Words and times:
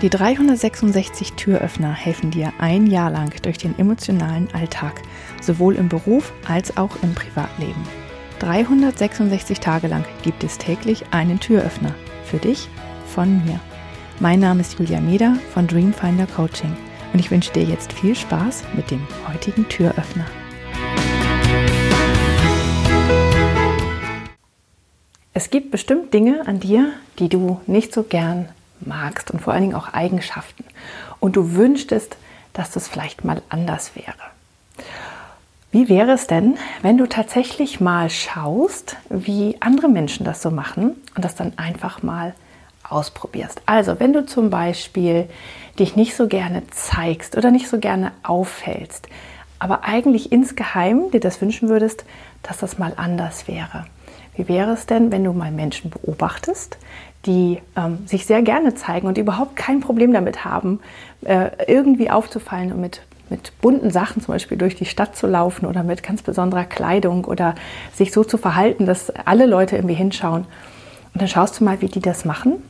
Die 0.00 0.10
366 0.10 1.32
Türöffner 1.32 1.92
helfen 1.92 2.30
dir 2.30 2.52
ein 2.58 2.86
Jahr 2.86 3.10
lang 3.10 3.34
durch 3.42 3.58
den 3.58 3.76
emotionalen 3.80 4.46
Alltag, 4.52 5.02
sowohl 5.40 5.74
im 5.74 5.88
Beruf 5.88 6.32
als 6.46 6.76
auch 6.76 7.02
im 7.02 7.16
Privatleben. 7.16 7.82
366 8.38 9.58
Tage 9.58 9.88
lang 9.88 10.04
gibt 10.22 10.44
es 10.44 10.56
täglich 10.56 11.02
einen 11.10 11.40
Türöffner. 11.40 11.92
Für 12.22 12.36
dich, 12.36 12.68
von 13.06 13.44
mir. 13.44 13.58
Mein 14.20 14.38
Name 14.38 14.60
ist 14.60 14.78
Julia 14.78 15.00
Meder 15.00 15.36
von 15.52 15.66
Dreamfinder 15.66 16.28
Coaching 16.28 16.76
und 17.12 17.18
ich 17.18 17.32
wünsche 17.32 17.52
dir 17.52 17.64
jetzt 17.64 17.92
viel 17.92 18.14
Spaß 18.14 18.62
mit 18.76 18.92
dem 18.92 19.04
heutigen 19.26 19.68
Türöffner. 19.68 20.26
Es 25.34 25.50
gibt 25.50 25.72
bestimmt 25.72 26.14
Dinge 26.14 26.46
an 26.46 26.60
dir, 26.60 26.92
die 27.18 27.28
du 27.28 27.60
nicht 27.66 27.92
so 27.92 28.04
gern 28.04 28.48
magst 28.80 29.30
und 29.30 29.40
vor 29.40 29.52
allen 29.52 29.62
Dingen 29.62 29.74
auch 29.74 29.92
Eigenschaften. 29.92 30.64
Und 31.20 31.36
du 31.36 31.54
wünschtest, 31.54 32.16
dass 32.52 32.70
das 32.70 32.88
vielleicht 32.88 33.24
mal 33.24 33.42
anders 33.48 33.92
wäre. 33.94 34.14
Wie 35.70 35.88
wäre 35.88 36.12
es 36.12 36.26
denn, 36.26 36.56
wenn 36.80 36.96
du 36.96 37.06
tatsächlich 37.06 37.78
mal 37.78 38.08
schaust, 38.08 38.96
wie 39.10 39.56
andere 39.60 39.88
Menschen 39.88 40.24
das 40.24 40.40
so 40.40 40.50
machen 40.50 40.96
und 41.14 41.24
das 41.24 41.34
dann 41.34 41.52
einfach 41.58 42.02
mal 42.02 42.34
ausprobierst? 42.88 43.60
Also, 43.66 44.00
wenn 44.00 44.14
du 44.14 44.24
zum 44.24 44.48
Beispiel 44.48 45.28
dich 45.78 45.94
nicht 45.94 46.16
so 46.16 46.26
gerne 46.26 46.62
zeigst 46.70 47.36
oder 47.36 47.50
nicht 47.50 47.68
so 47.68 47.78
gerne 47.78 48.12
auffällst, 48.22 49.08
aber 49.58 49.84
eigentlich 49.84 50.32
insgeheim 50.32 51.10
dir 51.10 51.20
das 51.20 51.40
wünschen 51.42 51.68
würdest, 51.68 52.04
dass 52.42 52.58
das 52.58 52.78
mal 52.78 52.94
anders 52.96 53.46
wäre. 53.46 53.84
Wie 54.38 54.46
wäre 54.46 54.70
es 54.70 54.86
denn, 54.86 55.10
wenn 55.10 55.24
du 55.24 55.32
mal 55.32 55.50
Menschen 55.50 55.90
beobachtest, 55.90 56.78
die 57.26 57.58
ähm, 57.76 58.06
sich 58.06 58.24
sehr 58.24 58.40
gerne 58.42 58.76
zeigen 58.76 59.08
und 59.08 59.18
überhaupt 59.18 59.56
kein 59.56 59.80
Problem 59.80 60.12
damit 60.12 60.44
haben, 60.44 60.78
äh, 61.24 61.50
irgendwie 61.66 62.08
aufzufallen 62.08 62.72
und 62.72 62.80
mit, 62.80 63.02
mit 63.30 63.52
bunten 63.60 63.90
Sachen 63.90 64.22
zum 64.22 64.34
Beispiel 64.34 64.56
durch 64.56 64.76
die 64.76 64.84
Stadt 64.84 65.16
zu 65.16 65.26
laufen 65.26 65.66
oder 65.66 65.82
mit 65.82 66.04
ganz 66.04 66.22
besonderer 66.22 66.66
Kleidung 66.66 67.24
oder 67.24 67.56
sich 67.92 68.12
so 68.12 68.22
zu 68.22 68.38
verhalten, 68.38 68.86
dass 68.86 69.10
alle 69.10 69.44
Leute 69.44 69.74
irgendwie 69.74 69.96
hinschauen. 69.96 70.42
Und 71.12 71.20
dann 71.20 71.26
schaust 71.26 71.58
du 71.58 71.64
mal, 71.64 71.80
wie 71.80 71.88
die 71.88 72.00
das 72.00 72.24
machen 72.24 72.62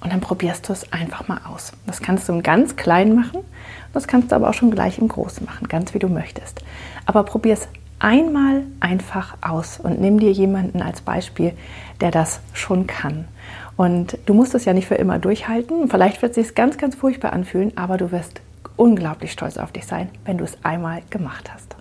und 0.00 0.12
dann 0.12 0.20
probierst 0.20 0.68
du 0.68 0.72
es 0.72 0.92
einfach 0.92 1.26
mal 1.26 1.40
aus. 1.52 1.72
Das 1.88 2.00
kannst 2.00 2.28
du 2.28 2.34
im 2.34 2.44
ganz 2.44 2.76
Kleinen 2.76 3.16
machen, 3.16 3.40
das 3.92 4.06
kannst 4.06 4.30
du 4.30 4.36
aber 4.36 4.48
auch 4.50 4.54
schon 4.54 4.70
gleich 4.70 4.98
im 4.98 5.08
Großen 5.08 5.44
machen, 5.44 5.66
ganz 5.66 5.92
wie 5.92 5.98
du 5.98 6.06
möchtest. 6.06 6.60
Aber 7.04 7.24
probier 7.24 7.54
es 7.54 7.66
einmal 7.98 8.64
einfach 8.80 9.36
aus 9.40 9.78
und 9.80 10.00
nimm 10.00 10.20
dir 10.20 10.32
jemanden 10.32 10.82
als 10.82 11.00
Beispiel, 11.00 11.52
der 12.00 12.10
das 12.10 12.40
schon 12.52 12.86
kann. 12.86 13.26
Und 13.76 14.18
du 14.26 14.34
musst 14.34 14.54
es 14.54 14.64
ja 14.64 14.72
nicht 14.72 14.88
für 14.88 14.94
immer 14.94 15.18
durchhalten. 15.18 15.88
Vielleicht 15.88 16.22
wird 16.22 16.36
es 16.36 16.46
sich 16.46 16.54
ganz, 16.54 16.78
ganz 16.78 16.94
furchtbar 16.94 17.32
anfühlen, 17.32 17.72
aber 17.76 17.96
du 17.96 18.10
wirst 18.12 18.40
unglaublich 18.76 19.32
stolz 19.32 19.58
auf 19.58 19.72
dich 19.72 19.86
sein, 19.86 20.08
wenn 20.24 20.38
du 20.38 20.44
es 20.44 20.56
einmal 20.62 21.02
gemacht 21.10 21.50
hast. 21.52 21.76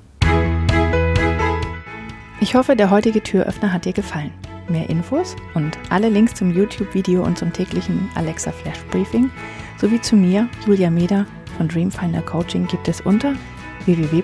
Ich 2.40 2.56
hoffe, 2.56 2.76
der 2.76 2.92
heutige 2.92 3.24
Türöffner 3.24 3.72
hat 3.72 3.86
dir 3.86 3.94
gefallen. 3.94 4.32
Mehr 4.68 4.90
Infos 4.90 5.36
und 5.54 5.78
alle 5.90 6.10
Links 6.10 6.34
zum 6.34 6.54
YouTube-Video 6.54 7.24
und 7.24 7.38
zum 7.38 7.54
täglichen 7.54 8.10
Alexa 8.16 8.52
Flash 8.52 8.84
Briefing 8.92 9.30
sowie 9.80 10.02
zu 10.02 10.16
mir, 10.16 10.48
Julia 10.66 10.90
Meder 10.90 11.26
von 11.58 11.68
Dreamfinder 11.68 12.22
Coaching, 12.22 12.68
gibt 12.68 12.88
es 12.88 13.02
unter 13.02 13.34
www 13.86 14.24